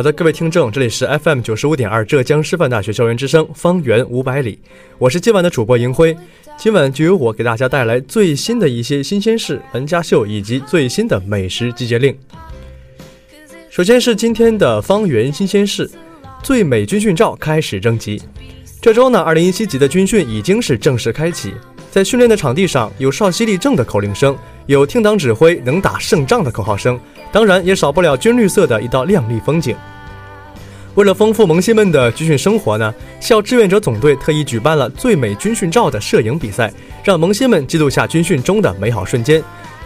[0.00, 4.58] 好的，各位听众，这里是 FM 九十五点二浙江师范大学校园之声，方圆五百里，
[4.96, 6.16] 我是今晚的主播银辉。
[6.56, 12.16] 今晚就由我给大家带来最新的一些新鲜事、文家秀以及最新的美食季节令。
[13.68, 15.90] 首先是今天的方圆新鲜事，
[16.42, 18.22] 最美军训照开始征集。
[18.80, 21.52] 这周呢，二零一七级的军训已经是正式开启，
[21.90, 24.34] 在训练的场地上有少息立正的口令声，
[24.64, 26.98] 有听党指挥、能打胜仗的口号声，
[27.32, 29.76] 当然也少不了军绿色的一道亮丽风景。
[30.96, 36.72] 为了丰富萌新们的军训生活呢，校志愿者总队特意举办了最美军训照的摄影比赛，
[37.04, 39.42] 让萌新们记录下军训中的美好瞬间。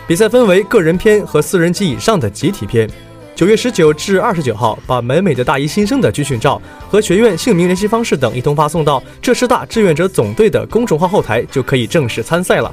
[0.06, 2.88] 比赛分为个人篇和四人及以上的集体篇。
[3.34, 12.72] 九月十九至二十九号，把美美的大一新生的军训照和学院姓名、联系方式等一同发送到浙师大志愿者总队的公众号后台，就可以正式参赛了。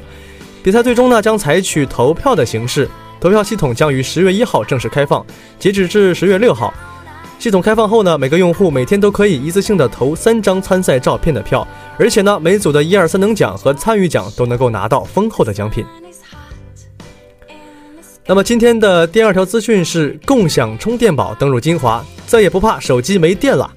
[0.61, 2.87] 比赛最终呢将采取投票的形式，
[3.21, 5.23] 投票系统将于十月一号正式开放，
[5.59, 6.73] 截止至十月六号。
[7.37, 11.65] 系统开放后呢，每个用户每天都可以一次性的投三张参赛照片的票，
[11.99, 15.85] 而且呢，每组的一二三等奖和参与奖都能够拿到丰厚的奖品。
[18.25, 23.69] 那么今天的第二条资讯是共享充电宝登陆金华，再也不怕手机没电了。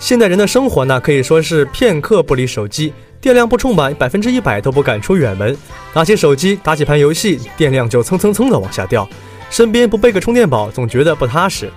[0.00, 2.92] 现代人的生活呢，可以说是片刻不离手机，
[3.24, 5.56] 电量不充满，百分之一百都不敢出远门。
[5.94, 9.08] 拿起手机打几盘游戏，电量就蹭蹭蹭的往下掉，
[9.48, 11.72] 身边不备个充电宝，总觉得不踏实。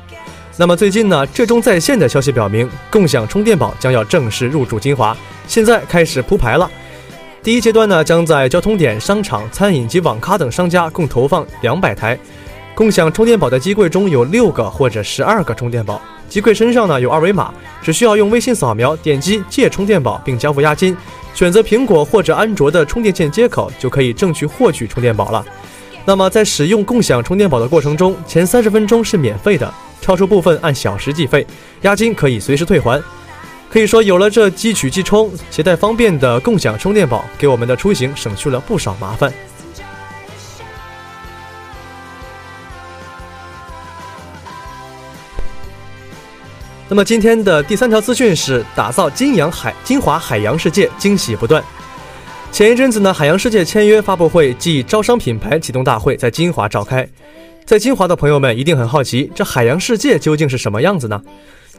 [0.58, 5.16] 那么最近呢，浙中在线的消息表明，共享充电宝将要正式入驻金华，
[5.48, 6.70] 现在开始铺排了。
[7.42, 12.20] 第一阶段呢，将在交通点、商场、餐饮及网咖等商家共投放两百台
[12.78, 16.00] 共享充电宝的机柜，中有六个或者十二个充电宝。
[16.30, 17.52] 机柜身上呢有二维码，
[17.82, 20.96] 只需要用微信扫描，点击借充电宝并交付押金，
[21.34, 25.44] 选择苹果或者安卓的充电线接口，就可以正确获取充电宝了。
[26.06, 31.48] 那么在使用共享充电宝的过程中，前三十分钟是免费的，超出部分按小时计费，
[31.82, 33.02] 押金可以随时退还。
[33.72, 39.34] 可以说，有了这即取即充、携带方便的共享充电宝，给我们的出行省去了不少麻烦。
[46.90, 51.62] 那么今天的第三条资讯是打造金洋海金华海洋世界，惊喜不断。
[52.50, 57.06] 前一阵子呢，海洋世界签约发布会暨招商品牌启动大会在金华召开。
[57.66, 61.22] 在金华的朋友们一定很好奇，这海洋世界究竟是什么样子呢？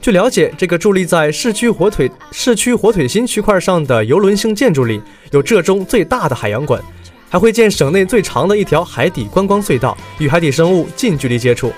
[0.03, 6.83] 据了解，这个伫立在市区火腿市区火腿心区块上的游轮性建筑里，有浙中最大的海洋馆，
[7.31, 11.73] 还会建省内最长的一条海底观光隧道，与海底生物近距离接触。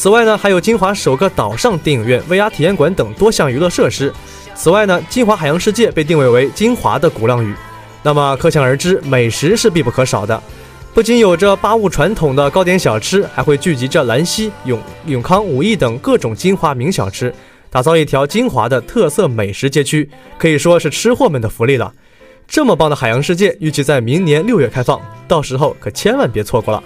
[0.00, 4.10] 此外呢，还有金华首个岛上电影院、VR 体验馆等多项娱乐设施。
[4.54, 7.54] 此外呢，金华海洋世界被定位为金华的鼓浪屿。
[8.02, 10.42] 那么可想而知，美食是必不可少的。
[10.94, 17.30] 不仅有着八物传统的糕点小吃，还会聚集着兰溪、永永康、武义等各种金华名小吃，
[17.68, 20.08] 打造一条金华的特色美食街区，
[20.38, 21.92] 可以说是吃货们的福利了。
[22.48, 24.98] 这么棒的海洋世界，预计在明年六月开放，
[25.28, 26.82] 到时候可千万别错过了。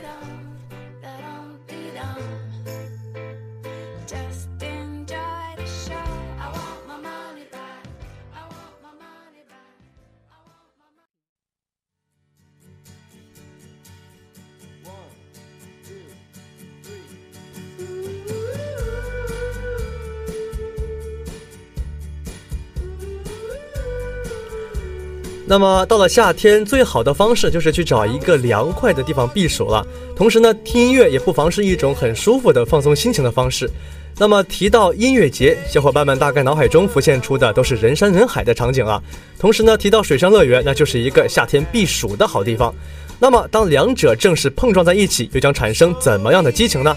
[25.46, 29.86] 那么到了夏天，最好的方式就是去找一个凉快的地方避暑了。
[30.16, 33.70] 同时呢，听音乐也不妨是一种很舒服的放松心情的方式。
[34.16, 39.02] 那么提到音乐节，小伙伴们大概脑海中浮现出的都是人山人海的场景了。
[39.38, 42.74] 同时呢，提到水上乐园，那就是一个夏天避暑的好地方。
[43.18, 46.96] 那么当两者正式碰撞在一起，又将产生怎么样的激情呢？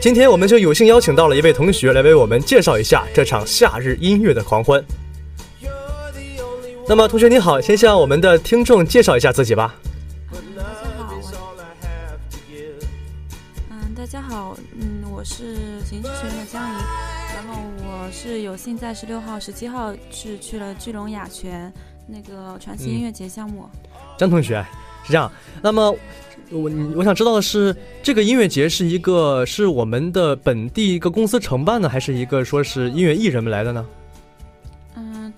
[0.00, 4.82] 今天我们就有幸邀请到了一位同学来为我们介绍一下这场夏日音乐的狂欢。
[6.88, 9.74] 那么，同学你好，先向我们的听众介绍一下自己吧。
[10.30, 11.14] 大家好，
[13.70, 16.74] 嗯，大家好，嗯，我是刑事学院的江怡，
[17.34, 21.72] 然后我是有幸在十六号、十七号是去了聚龙雅泉
[22.06, 23.64] 那个传奇音乐节项目。
[24.18, 24.64] 江同学
[25.04, 25.30] 是这样，
[25.62, 25.96] 那么
[26.50, 33.86] 我我想知道的是，这个音乐节是一个是我们的本地一个公司承办的，还是一个说是音乐艺人们来的呢？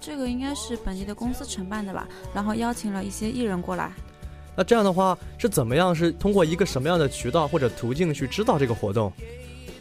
[0.04, 3.90] 嗯，这个应该是本地的公司承办的吧，然后邀请了一些艺人过来。
[4.56, 5.94] 那这样的话是怎么样？
[5.94, 9.12] 是通过一个什么样的渠道或者途径去知道这个活动？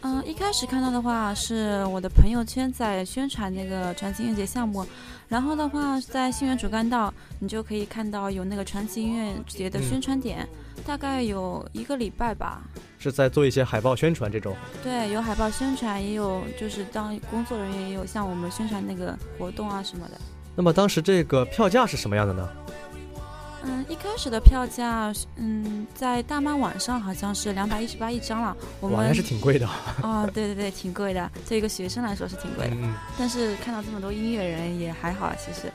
[0.02, 4.86] 嗯，一开始看到的话是我的朋友圈在宣传那个传奇音乐节项目，
[5.30, 10.48] 然后的话在新源主干道你就可以看到有那个传奇音乐节的宣传点，
[10.86, 12.62] 大概有一个礼拜吧。
[13.00, 14.56] 是在做一些海报宣传这种？
[14.82, 20.14] 对，有海报宣传，也有就是当工作人员也有向我们宣传那个活动啊什么的。
[20.56, 22.50] 那么当时这个票价是什么样的呢？
[23.66, 28.56] 嗯，一开始的票价，嗯，在大妈网上好像是两百一十八一张了。
[28.82, 29.66] 我们还是挺贵的。
[30.02, 31.32] 哦，对对对，挺贵的。
[31.48, 32.76] 对一个学生来说是挺贵的。
[32.76, 32.94] 嗯。
[33.18, 35.72] 但是看到这么多音乐人也还好啊，其实。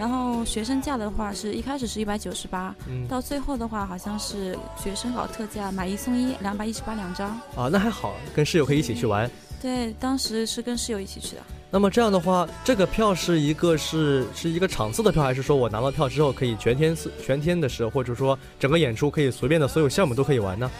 [0.00, 2.74] 然后学生价的话是一开始是一百九十八，
[3.06, 7.28] 到最后的话好像是学生搞特价，买一送一，两百一十八两张。
[7.54, 9.30] 啊，那还好，跟室友可以一起去玩。
[9.60, 11.42] 对，当时是跟室友一起去的。
[11.70, 20.70] 那么这样的话，这个票是一个是是一个场次的票，还是说我拿到票之后可以全天是全天的时候，或者说整个演出可以随便的所有项目都可以玩呢？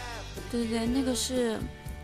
[0.49, 1.59] 对对对，那个是，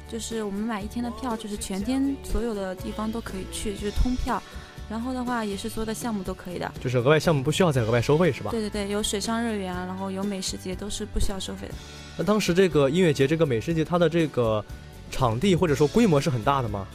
[0.08, 4.40] 就是我们买一天的票，就是全天所有的地方都可以去，就是通票。
[4.89, 8.51] 然后的话也是所有的项目都可以的，就是额外项目不需要再额外收费是吧？
[8.51, 11.74] 对对对，有水上乐园，然后有美食节都是不需要收费的。
[12.18, 14.63] 那当时这个音乐节这个美食节它的这个
[15.12, 16.88] 场地或者说规模是很大的吗？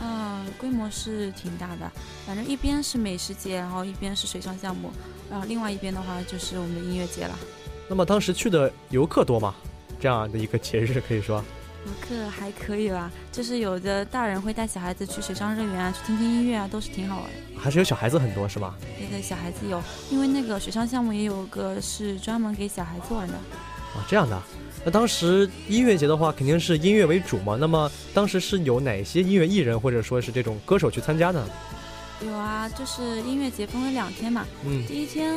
[0.00, 1.90] 嗯，规模是挺大的，
[2.24, 4.90] 反正一边是美食节，然后一边是水上项目，
[5.28, 7.36] 然后另外一边的话就是我们的音乐节了。
[7.88, 9.54] 那么当时去的游客多吗？
[9.98, 11.42] 这样的一个节日可以说，
[11.86, 17.60] 游客还可以吧，就是有的大人会带小孩子去水上乐园啊，去听听音乐啊，都是挺好玩的。
[17.60, 18.76] 还是有小孩子很多是吧？
[18.98, 23.34] 对对，小孩子有，因为那个水上项目也有个是专门给小孩子玩的。
[23.94, 24.40] 哦，这样的。
[24.84, 27.56] 那当时音乐节的话，肯定是音乐为主嘛。
[27.58, 31.44] 那么当时是有哪些音乐艺人或者说是这种歌手去参加呢？
[32.24, 34.44] 有啊，就是音乐节分为两天嘛。
[34.64, 34.86] 嗯。
[34.86, 35.36] 第一天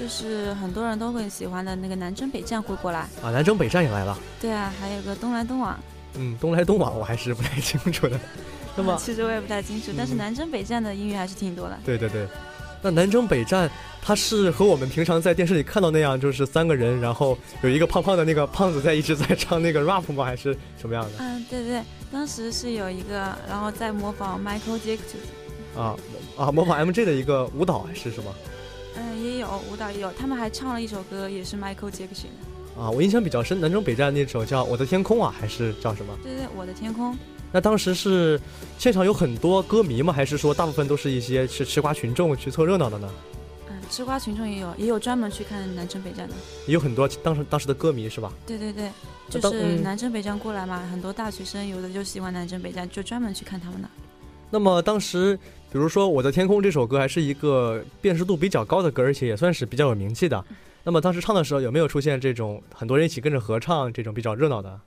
[0.00, 3.00] 就是很多人都会喜欢的那个南征北战会过来。
[3.22, 4.16] 啊，南征北战也来了。
[4.40, 5.78] 对啊，还有个东来东往。
[6.14, 8.18] 嗯，东来东往我还是不太清楚的。
[8.76, 11.78] 那么其实我也不太清楚，但是南征北战的音乐还是挺多的。
[11.84, 12.26] 对对对。
[12.82, 13.70] 那南征北战，
[14.00, 20.24] 它是和我们平常在电视里看到那样，就是三个人，然后有一个胖胖的那个胖子在一直在唱那个 rap 吗？
[20.24, 21.10] 还是什么样的？
[21.18, 25.78] 嗯，对对，当时是有一个，然后在模仿 Michael Jackson。
[25.78, 25.94] 啊
[26.38, 28.34] 啊，模仿 MJ 的一个舞蹈还是什么？
[28.96, 32.80] 嗯，也有舞蹈也有，他们还唱了一首歌，也是 Michael Jackson 的。
[32.80, 36.16] 啊，我印象比较深，南征北战那首叫《我的天空》啊，还是叫什么？
[36.22, 37.16] 对对，我的天空。
[37.52, 38.40] 那当时是
[38.78, 40.12] 现场有很多歌迷吗？
[40.12, 43.10] 还是说大部分都是一些是吃瓜群众去凑热闹的呢？
[43.68, 46.34] 嗯，吃瓜群众也有，也有专门去看南征北战的。
[46.66, 48.32] 也有很多当时当时的歌迷是吧？
[48.46, 48.90] 对对对，
[49.28, 53.88] 就是南征北战过来嘛，很多大学生有的就喜欢南征北战，就专门去看他们的。
[54.48, 55.38] 那么当时，
[55.72, 60.44] 比如说《我的天空》这首歌，还是一个辨识度比较高的歌，而且也算是比较有名气的。
[60.82, 64.80] 那么当时唱的时候，有没有出现这种很多人一起跟着合唱这种比较热闹的？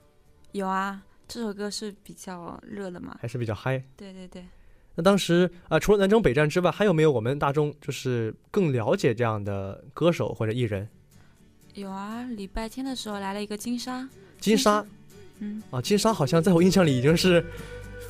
[0.52, 1.02] 有啊。
[1.26, 3.82] 这首歌是比较热的嘛，还是比较嗨？
[3.96, 4.44] 对对对。
[4.94, 10.86] 那当时啊，除了南征北战之外，还有没有我们大众就是更了解这样的歌手或者艺人？
[11.72, 14.06] 有啊，礼拜天的时候来了一个金莎。
[14.38, 14.84] 金莎，
[15.38, 17.42] 嗯，啊，金莎好像在我印象里已经是，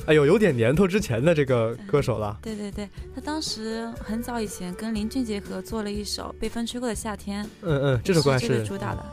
[0.07, 2.37] 哎呦，有点年头之前的这个歌手了。
[2.41, 7.43] 对对对，他当时很早以前跟林俊杰合作了一首《被风吹过的夏天》。
[7.61, 9.05] 嗯嗯，这首歌还是主打的。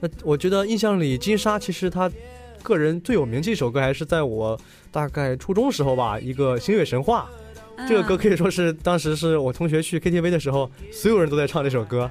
[0.00, 2.10] 那我觉得印象里金莎其实她。
[2.62, 7.30] 个人最有名气一首歌还是在我大概初中时候吧，一个《星月神话》，
[7.88, 12.10] 这个歌可以说是当时是我同学去 KTV 的时候，所有人都在唱这首歌。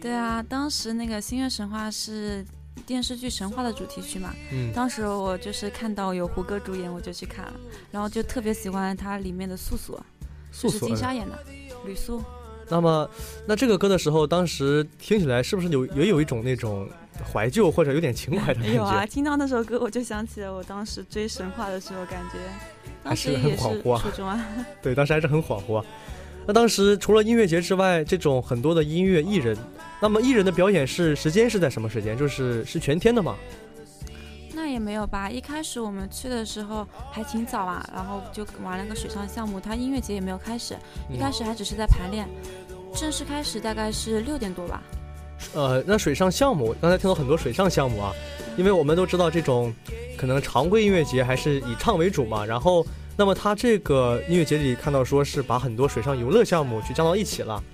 [0.00, 2.44] 对啊，当时那个《星月神话》是
[2.86, 4.34] 电视剧《神话》的主题曲嘛。
[4.52, 4.72] 嗯。
[4.72, 7.54] 当时我就是看到有胡歌主演，我就去看了，
[7.90, 9.98] 然后就特别喜欢它里面的素素，
[10.52, 11.38] 素素是金莎演的，
[11.86, 12.22] 吕素。
[12.68, 13.08] 那么，
[13.46, 16.88] 那这个歌的时候，当时听起来是不是有也有一种那种
[17.30, 18.72] 怀旧或者有点情怀的感觉？
[18.76, 22.38] 有啊，听到那首歌我就想起了我当时追神话的时候，感觉
[23.02, 24.46] 当时还是很也是恍惚啊初中啊。
[24.82, 25.84] 对，当时还是很恍惚啊。
[26.46, 29.56] 那当时除了音乐节之外，这种很多的音乐艺人，
[30.04, 32.14] 那么艺人的表演是时间是在什么时间？
[32.14, 33.34] 就是是全天的吗？
[34.52, 40.76] 那也没有吧，一开始我们去的时候还挺早啊，然后就玩了个水上项目，它音乐节也没有开始，
[41.08, 42.28] 一开始还只是在排练，
[42.94, 44.82] 正式开始大概是六点多吧。
[45.54, 48.12] 呃，那水上项目，刚才听到很多水上项目啊，
[48.58, 49.72] 因为我们都知道这种
[50.18, 57.64] 可能常规音乐节还是以唱为主嘛，然后那么它这个音乐节里看到说是把很多水上游乐项目去加到一起了。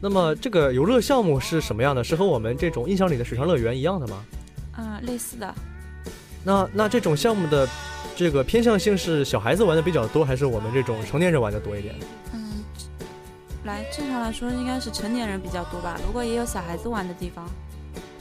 [0.00, 2.04] 那么这个游乐项目是什么样的？
[2.04, 4.24] 是和我们这种印象里的水上乐园一样的吗？
[4.76, 5.54] 嗯，类似的，
[6.42, 7.68] 那那这种项目的
[8.16, 11.94] 这个偏向性是小孩子玩的比较多，还是我们这种成年人玩的多一点？
[12.32, 12.64] 嗯，
[13.64, 17.44] 来正常来说应该是成年人比较多吧，不过也有小孩子玩的地方。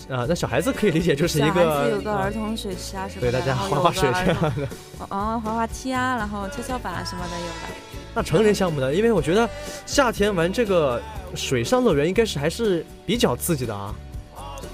[0.09, 4.67] 啊，那小孩子可以理解就是一小孩个子有个啊儿童水池啊什么的对的，大家滑滑水这样童的。
[5.09, 8.02] 哦，滑滑梯啊，然后跷跷板啊什么的有的。
[8.13, 8.93] 那成人项目呢？
[8.93, 9.49] 因为我觉得
[9.85, 11.01] 夏天玩这个
[11.35, 13.93] 水上乐园应该是还是比较刺激的啊。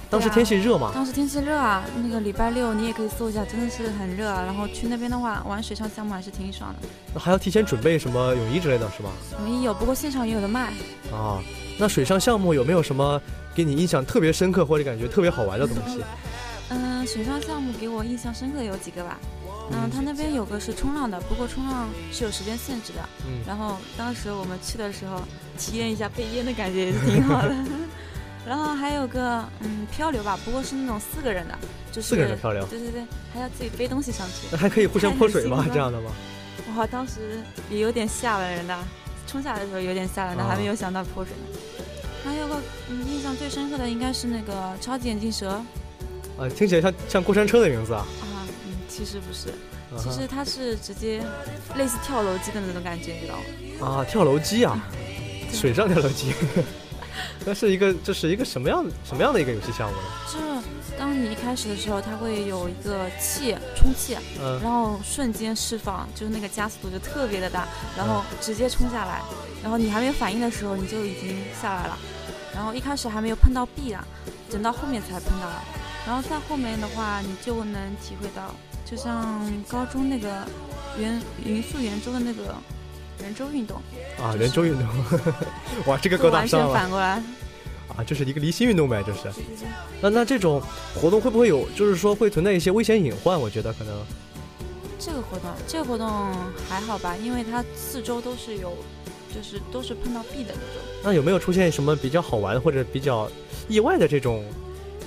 [0.10, 4.44] 当时天气热嘛，当时天气热啊，那个礼拜六你也可以搜一下，真的是很热啊。
[4.44, 6.88] 然后去那边的话，玩水上项目还是挺爽的。
[7.14, 9.10] 那还要提前准备什么泳衣之类的是吧？
[9.46, 10.74] 泳衣有，不过现场也有的卖。
[11.14, 11.40] 啊，
[11.78, 13.22] 那水上项目有没有什么
[13.54, 16.04] 给你印象特别深刻或者感觉特别好玩的东西？
[16.70, 19.20] 嗯，水上项目给我印象深刻的有几个吧。
[19.72, 23.02] 嗯，他那边有个是冲浪的，不过冲浪是有时间限制的。
[23.26, 25.22] 嗯然后当时我们去的时候，
[25.58, 27.56] 体验一下被淹的感觉也是挺好的。
[28.48, 31.58] 然后还有个嗯漂流吧，不过是那种四个人的，
[31.92, 33.02] 就是四个人的漂流对对对，
[33.34, 34.58] 还要自己背东西上去那。
[34.58, 35.66] 还可以互相 泼水吗？
[35.72, 36.12] 这样的吗？
[36.76, 38.76] 哇，当时也有点吓了人的，
[39.28, 41.60] 冲下来的时候有点吓人的，啊还没有想到泼水呢。
[42.24, 45.66] 还有个嗯，印象最深刻的应该是那个超级眼镜蛇啊，
[46.40, 48.06] 啊，听起来像像过山车的名字啊。
[48.24, 48.29] 嗯，
[49.00, 49.48] 其实不是，
[49.96, 51.24] 啊其实它是直接
[51.78, 53.36] 类似跳楼机的那种感觉，你知道
[53.80, 54.02] 吗？
[54.02, 54.78] 啊，跳楼机啊，
[55.54, 56.34] 水上跳楼机。
[57.46, 60.04] 那是一个，这是一个什么样什么样的一个游戏项目呢？
[60.28, 67.66] 就是当你一开始的时候，它会有一个气充气，嗯然后瞬间释放，就是那个加速度就特别的大，
[67.96, 69.22] 然后直接冲下来，
[69.64, 71.98] 然后你还没有反应的时候，你就已经下来了，
[72.54, 74.06] 然后一开始还没有碰到壁啊，
[74.52, 75.64] 等到后面才碰到了，
[76.06, 78.54] 然后在后面的话，你就能体会到，
[78.90, 80.28] 就像高中那个
[80.98, 82.56] 圆匀速圆周的那个
[83.22, 83.80] 圆周运动，
[84.20, 84.88] 啊，就是圆周运动。
[85.86, 87.22] 哇，这个就完全够大上了反过来，
[87.90, 88.04] 啊！
[88.06, 89.30] 这是一个离心运动呗，这是。
[90.02, 90.60] 那那这种
[90.96, 93.40] 活动会不会有，就是说会存在一些危险隐患？
[93.40, 93.94] 我觉得可能
[94.98, 96.10] 这个活动，这个活动
[96.68, 98.74] 还好吧，因为它四周都是有，
[99.36, 100.82] 就是都是碰到壁的那种。
[101.04, 103.30] 那有没有出现什么比较好玩或者比较
[103.68, 104.44] 意外的这种？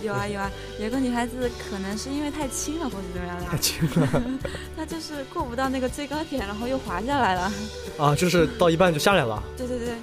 [0.03, 4.23] 有啊有啊，有个女孩子可能是因为太轻了或者怎么样的太，轻了
[4.77, 7.53] 她就是过不到那个最高点，然后又滑下来了。
[7.99, 9.43] 啊，就是到一半就下来了。
[9.57, 9.95] 对对对，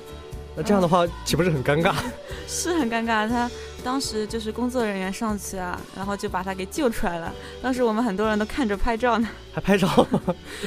[0.60, 1.96] 那这样的话岂不是很尴尬？
[2.46, 3.26] 是很尴尬。
[3.30, 3.50] 他
[3.82, 7.34] 当时就是工作人员上去啊，然后就把他给救出来了。
[7.62, 10.06] 当时我们很多人都看着拍照呢，还拍照？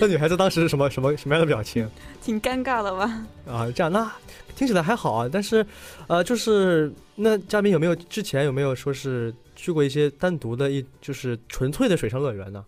[0.01, 1.87] 那女孩子当时是什么什么什么样的表情
[2.23, 3.23] 挺尴尬的吧？
[3.47, 3.71] 啊？
[3.71, 4.11] 这样那
[4.57, 5.67] 听起来还好啊，但是
[6.07, 12.65] 呃，就是那嘉宾有没有之前有没有说是去过一些单独的一就是纯粹的水上乐园呢？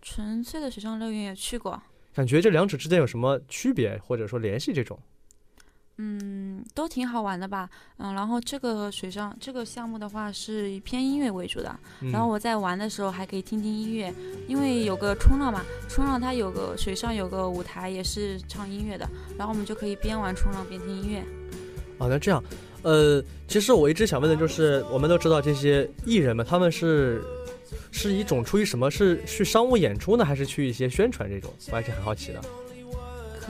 [0.00, 1.82] 纯粹的水上乐园也去过，
[2.14, 4.72] 感觉这两者之间有什么区别或者说联系？
[4.72, 4.96] 这种
[6.02, 7.68] 嗯，都挺好玩的吧？
[7.98, 14.10] 嗯，然后这个水上这个项目的话是以偏音乐为主的，嗯然后我在玩的时候还可以听听音乐，
[14.48, 21.18] 因为有个冲浪嘛，冲浪它有个水上有个舞台也是唱音乐的，然后我们就可以边玩冲浪边听音乐。
[21.98, 22.42] 啊，那这样，
[22.80, 27.22] 呃，其实我一直想问的就是，我们都知道这些艺人们，他们是
[27.90, 28.90] 是一种出于什么？
[28.90, 31.52] 是去商务演出呢，还是去一些宣传这种？
[31.70, 32.40] 我还是很好奇的。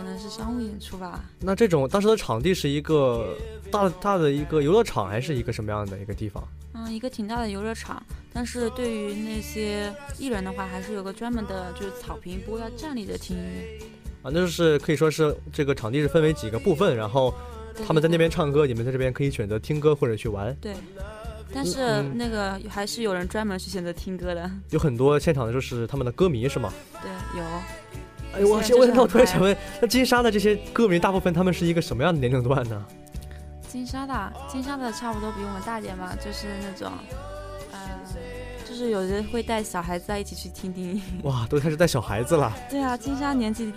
[0.01, 3.37] 可能是商务演出吧，那这种当时的场地是一个
[3.71, 6.43] 大大的一个游乐场，还是一个什么样的一个地方？
[6.73, 8.03] 嗯，一个挺大的游乐场，
[8.33, 13.79] 但是对于那些艺人的话，还是有个专门的就是草坪，不过要站立着听音乐。
[14.23, 17.35] 啊，那就是可以说是这个场地是分为几个部分，然后
[17.87, 20.57] 他们在那边唱歌，你们在这边可以选择听歌或者去玩。
[20.63, 20.75] 对，
[21.53, 26.73] 但是嗯那个还是有人专门去选择听歌的，有很多现场的就是他们的歌迷是吗？
[27.03, 27.45] 对，有。
[28.33, 32.85] 哎，我我那我突然想问，那金沙的这些歌迷大部分他们是一个什么样的年龄段呢？
[33.69, 36.93] 金沙的，金沙的差不多比我们大点吧，就是那种，
[37.73, 37.79] 呃，
[38.69, 41.01] 就是有人会带小孩子在一起去听听。
[41.23, 42.53] 哇，都开始带小孩子了。
[42.69, 43.73] 对啊，金沙年纪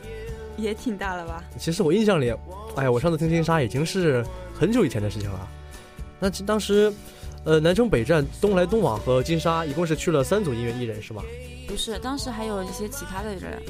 [0.57, 1.43] 也挺大了吧？
[1.59, 2.31] 其实我印象里，
[2.75, 5.47] 哎呀，我上次听金沙已经是很久以前的事情了。
[6.19, 6.91] 那当时，
[7.43, 11.21] 呃，南征北战，东来东往和金沙，一共是去了三组音乐艺人，是吗？
[11.67, 13.61] 不是，当时还有一些其他的人，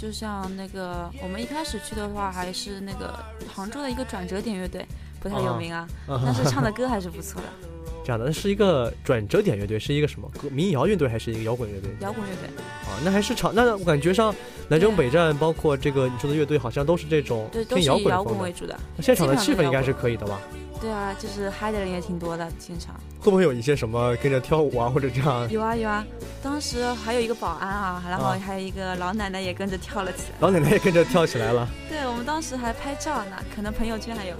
[0.00, 3.22] 就像那个我们一开始去的话，还是那个
[3.54, 4.86] 杭州的一个转折点乐队，
[5.20, 7.48] 不太有名啊，但是唱的歌还是不错的。
[8.02, 10.48] 这样的，那是一个转折点乐队，是一个什么歌？
[10.48, 11.90] 民谣乐队还是一个摇滚乐队？
[12.00, 12.48] 摇滚乐队。
[12.86, 14.34] 啊，那还是唱，那我感觉上
[14.68, 18.74] 南征北战，包括这个你说的乐队，好像都是这种偏摇滚为主的。
[18.96, 20.40] 那现场的气氛应该是可以的吧？
[20.80, 22.94] 对啊，就是嗨的人也挺多的，现场。
[23.20, 25.50] 会不会有一些什么跟着跳舞啊，或者这样？
[25.50, 26.04] 有啊有啊，
[26.42, 30.38] 当时还有一个保安啊，然后还有一个老奶奶也跟着跳了起来。
[30.40, 31.68] 老奶奶也跟着跳起来了。
[31.90, 34.34] 对我们当时还拍照呢，可能朋友圈还有。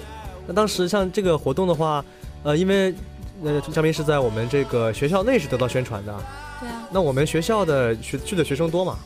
[0.46, 2.02] 那当时像这个活动的话，
[2.42, 2.94] 呃，因为
[3.44, 6.14] 呃嘉宾是在我们这个学校内是得到宣传的。
[6.58, 6.88] 对啊。
[6.90, 8.98] 那我们学校的学去的学生多吗？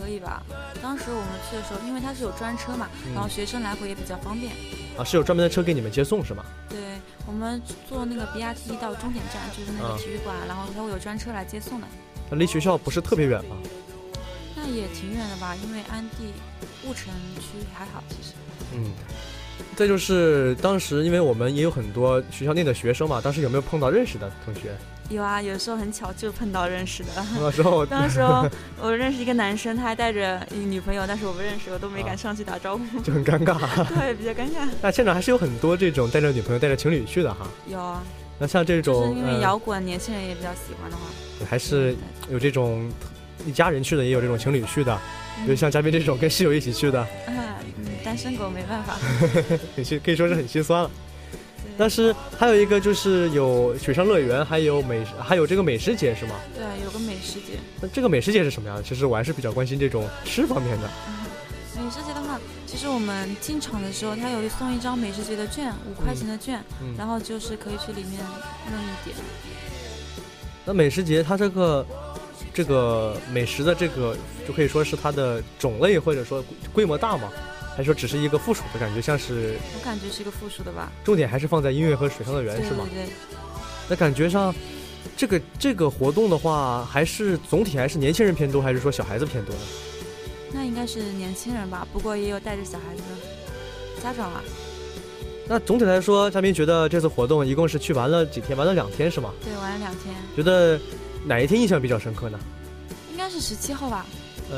[0.00, 0.42] 可以吧。
[0.80, 4.52] 当时我们去的时候，因为它是有专车嘛，然后学生来回也比较方便。
[4.96, 6.42] 啊，是有专门的车给你们接送是吗？
[6.70, 6.78] 对，
[7.26, 11.86] 我们坐那个 BRT 到终点站，就是那个体育馆，然后它会有专车来接送的。
[12.30, 13.56] 那离学校不是特别远吗？
[14.56, 16.32] 那也挺远的吧，因为安地
[16.86, 18.34] 雾城区还好，其实。
[18.74, 18.90] 嗯。
[19.76, 24.70] 再就是当时，因为我们也有很多学校内的学生嘛，当时有没有碰到认识的同学？
[25.08, 27.10] 有啊，有时候很巧就碰到认识的。
[27.36, 28.46] 那时候，当时候
[28.80, 33.58] 我认识一个男生，他还带着女朋友，但是我不认识，我都没敢上去打招呼， 就很尴尬。
[33.92, 34.68] 对，比较尴尬。
[34.80, 37.46] 那现场还是有很多这种带着女朋友、带着情侣去的哈。
[37.66, 38.02] 有啊。
[38.38, 41.02] 那像这种，因为摇滚，年轻人也比较喜欢的话，
[41.44, 41.94] 还是
[42.30, 42.88] 有这种
[43.44, 44.96] 一家人去的，也有这种情侣去的，
[45.46, 47.06] 就像嘉宾这种跟室友一起去的。
[47.26, 47.34] 嗯，
[48.04, 48.96] 单身狗没办法，
[49.76, 50.90] 很心可以说是很心酸了。
[51.78, 56.34] 但是还有一个就是有水上乐园，还有美，还有这个美食节是吗？
[56.54, 57.58] 对，有个美食节。
[57.80, 58.82] 那这个美食节是什么样的？
[58.82, 60.90] 其实我还是比较关心这种吃方面的。
[61.82, 66.62] 美食节的话，其实我们进场的时候，它有送一张美食节的券，五块钱的券，
[66.98, 68.20] 然后就是可以去里面
[68.70, 69.16] 任意点。
[70.66, 71.86] 那美食节它这个
[72.60, 74.14] 这个美食的这个，
[74.46, 76.44] 就可以说是它的种类或者说
[76.74, 77.30] 规模大吗？
[77.74, 80.92] 还是说只是一个附属的感觉，像是我感觉是一个附属的吧。
[81.02, 82.86] 重点还是放在音乐和水上乐园是吗？
[82.92, 83.06] 对。
[83.88, 84.54] 那感觉上，
[85.16, 89.62] 这个这个活动的话，还是总体还是年轻人偏多，还是说小孩子偏多呢？
[90.52, 94.42] 那应该是年轻人吧，不过也有带着小孩子的家长啊。
[95.48, 98.54] 那总体来说，嘉宾觉得这次活动一共是去玩了几天？
[98.58, 99.32] 玩了两天是吗？
[99.42, 100.14] 对，玩了两天。
[100.36, 100.78] 觉得
[101.26, 102.38] 哪一天印象比较深刻呢？
[103.10, 104.06] 应该是十七号吧，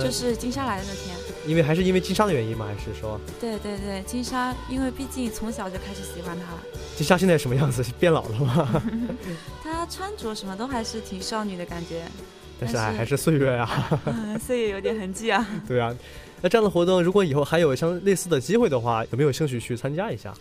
[0.03, 1.17] 就是金沙来的那天。
[1.47, 2.67] 因为还是因为金沙的原因吗？
[2.67, 3.21] 还是说？
[3.41, 6.61] 对对对，金沙，因为毕竟从小就开始喜欢他了。
[6.97, 7.85] 金沙现在什么样子？
[7.99, 8.83] 变老了吗？
[9.63, 12.05] 他穿着什么都还是挺少女的感觉。
[12.61, 13.69] 但是还还是岁月呀，
[14.41, 15.45] 岁月有点痕迹啊。
[15.67, 15.93] 对啊，
[16.41, 20.33] 那这样的活动，如果以后还有像类似的机会的话，有没有兴趣去参加一下？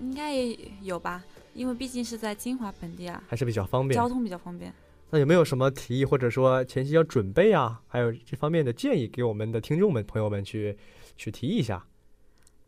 [0.00, 1.24] 应该也有吧，
[1.54, 4.72] 因为毕竟是在金华本地啊，还是比较方便，交通比较方便。
[5.10, 10.76] 那有没有什么提议，或者说前期要准备啊，还有这方面的建议，给我们的听众们、朋友们去
[11.16, 11.84] 去提一下？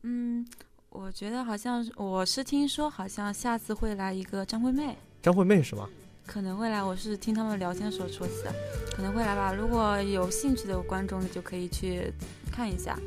[0.03, 0.47] 嗯，
[0.91, 4.97] 我觉得好像我是听说，好像下次会来一个张惠妹。
[5.21, 5.89] 张惠妹是吗？
[6.27, 8.55] 可能会来，我是听他们聊天的时候说起的，
[8.95, 9.53] 可能会来吧。
[9.53, 12.13] 如果有兴趣的观众就可以去
[12.53, 12.99] 看一下。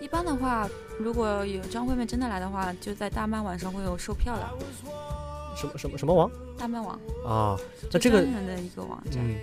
[0.00, 0.68] 一般的话，
[0.98, 4.48] 如果有张惠妹真的来的话，就在大麦晚上会有售票的。
[5.54, 6.30] 什么什么什么王？
[6.58, 7.58] 大麦网啊，
[7.90, 9.18] 那这个的一个网站。
[9.22, 9.36] 嗯，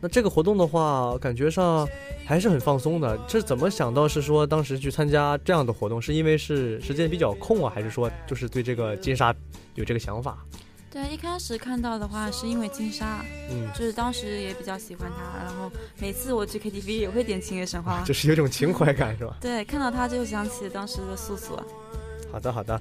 [0.00, 1.88] 那这个活动的话，感觉上
[2.24, 3.18] 还是很放松的。
[3.26, 6.00] 这怎么想到是说当时去参加这样的活动？
[6.00, 9.34] 是因为是时间比较空啊，还是说就是对这个金沙
[9.74, 10.38] 有这个想法？
[10.90, 19.36] 对，一开始看到的话是因为金沙，嗯，就是当时也比较喜欢他，然后每次我去 KTV 也会点《情月神话》， 就是有种情怀感，是吧？
[19.38, 21.58] 对，看到他就想起当时的素素。
[22.32, 22.80] 好的，好的。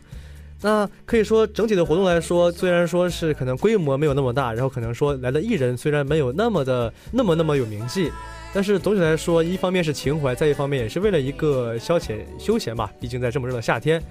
[0.62, 8.12] 那可以说，整体的活动来说，虽然说是可能规模没有那么大，然后可能说来的艺人虽然没有那么的那么那么有名气，
[8.54, 12.91] 但是总体来说，一方面是情怀，再一方面也是为了一个消遣休闲吧。
[13.00, 14.02] 毕竟在这么热的夏天，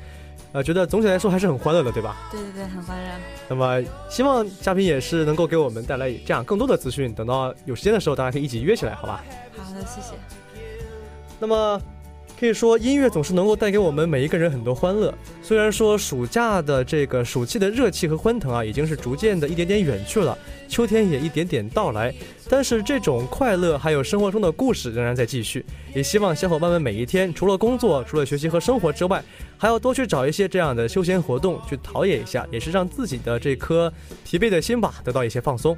[0.52, 2.16] 呃，觉得总体来说还是很欢乐的，对吧？
[2.30, 3.10] 对对对，很欢乐。
[3.48, 9.24] 那么希望嘉宾也是能够给我们带来这样更多的资讯，等到有时间的时候，大家可以一起约起来，好吧？
[9.56, 10.14] 好的，谢谢。
[11.40, 11.82] 那么。
[12.38, 15.12] 可以说，音乐总是能够带给我们每一个人很多欢乐。
[15.42, 20.36] 虽然说暑假的这个暑气的热气和欢腾啊，已经是逐渐的一点点远去了，
[20.68, 22.14] 秋天也一点点到来，
[22.46, 25.64] 但是这种快乐还有生活中的故事仍然在继续。
[25.94, 29.24] 也希望小伙伴们每一天除了工作、除了学习和生活之外，
[29.56, 33.90] 还要多去找一些这样的休闲活动去陶冶一下，也是让自己的这颗
[34.24, 35.74] 疲惫的心吧得到一些放松。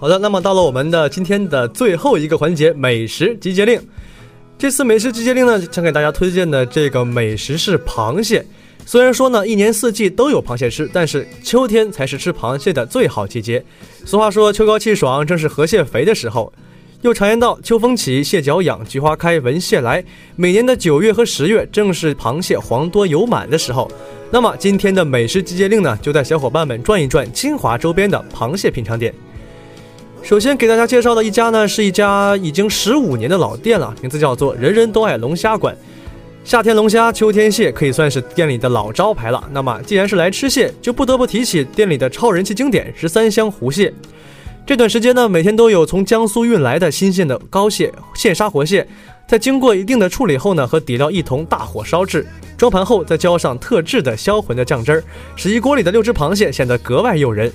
[0.00, 3.80] 好的，那么到了我们的今天的最后一个环节——美食集结令。
[4.56, 8.46] 这次美食集结令呢，想给大家推荐的这个美食是螃蟹。
[8.86, 13.64] 虽然说呢，一年四季都有螃蟹吃，但是秋天才是吃螃蟹的最好季节。
[14.04, 16.52] 俗话说“秋高气爽”，正是河蟹肥的时候。
[17.02, 20.04] 又常言道：“秋风起，蟹脚痒，菊花开，闻蟹来。”
[20.36, 23.90] 每年的九月和十月，正是螃蟹黄多油满的时候。
[24.30, 29.12] 那么今天的美食集结令呢，就带小伙伴们转一转 金华周边的螃蟹品尝店。
[30.22, 35.74] 首先给大家介绍的一家呢，是一家已经十五年的老店了，名字叫做“人人都爱龙虾馆”。
[36.44, 39.42] 夏天龙虾，秋天蟹，可以算是店里的老招牌了。
[39.52, 43.92] 那么既然是来吃蟹，就不得不提起店里的超人气经典十三香湖蟹。
[44.66, 48.86] 这段时间呢，每天都有从江苏运来的新鲜的膏蟹、现杀活蟹，
[49.26, 52.26] 在经过一定的处理后呢，和底料一同大火烧制，
[52.58, 55.04] 装盘后再浇上特制的销魂的酱汁儿，
[55.36, 57.50] 使一锅里的六只螃蟹显得格外诱人。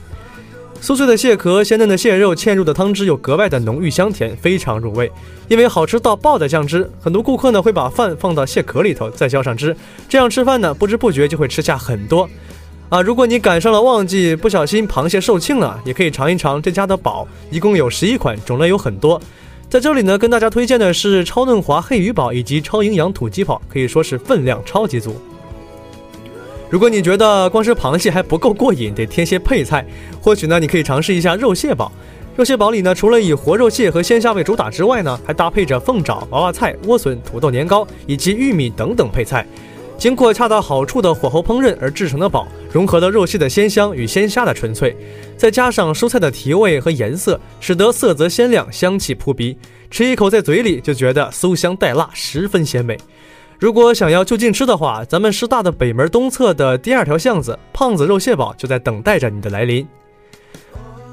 [0.83, 5.09] 酥脆的蟹壳、鲜嫩的蟹肉嵌入的汤汁又格外的浓郁香甜，非常入味。
[5.47, 9.73] 因为好吃到爆的酱汁，很多顾客呢会把饭放到蟹壳里头，再浇上汁，
[10.09, 12.29] 这样吃饭呢不知不觉就会吃下很多。
[12.89, 19.21] 啊，如果你赶上了旺季，不小心螃蟹售罄了，也可以尝一尝这家的宝，一共有十一款，种类有很多。
[19.69, 25.15] 在这里呢，跟大家推荐的是超嫩滑黑鱼宝以及超营养土鸡宝，可以说是分量超级足。
[26.73, 29.85] 如果你觉得光吃螃蟹还不够过瘾，得添些配菜，
[30.19, 31.91] 或许呢，你可以尝试一下肉蟹堡。
[32.35, 39.45] 肉蟹堡里呢，除了以活肉蟹和鲜虾为主打之外呢，还搭配着凤爪、娃娃菜、莴笋、土豆年糕以及玉米等等配菜。
[39.99, 44.97] 经过恰到好处的火候烹饪而制成的煲，融合了肉蟹的鲜香与鲜虾的纯粹，
[45.37, 49.55] 再加上蔬菜的提味和颜色，使得色泽鲜亮，香气扑鼻。
[49.91, 52.97] 吃一口在嘴里就觉得酥香带辣，十分鲜美。
[53.63, 59.87] 如果想要就近吃的话，咱们师大的北门东侧的第二条巷子胖子肉蟹堡就在等待着你的来临。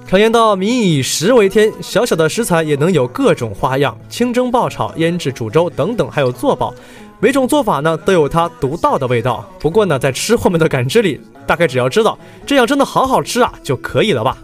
[0.08, 6.74] 常言道，民以食为天，小小的食材也能有各种花样，清蒸、爆炒、腌制、煮粥等等，还有做煲。
[7.20, 14.36] 每种做法呢都有它独到的味道，不过呢，在吃货们的感知里，大概只要知道这样真的好好吃啊就可以了吧。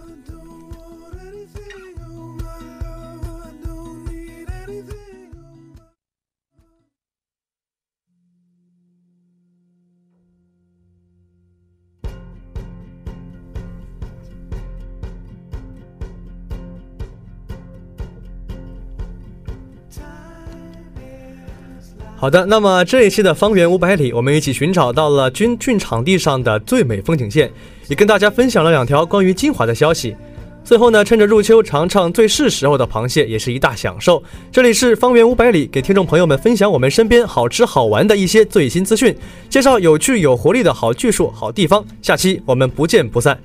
[22.19, 27.53] 好的，那么这一期的方圆五百里，我们一起寻找到了军训场地上的最美风景线，
[27.89, 30.17] 也跟大家分享了两条关于金华的消息。
[30.65, 34.21] 最后呢，趁着入秋，尝尝最是时候的螃蟹，也是一大享受。
[34.51, 39.15] 这里是方圆五百里，给听众朋友们分享我们身边好吃好玩的一些最新资讯，
[39.51, 41.85] 介绍有趣有活力的好去处、好地方。
[42.01, 43.39] 下期我们不见不散。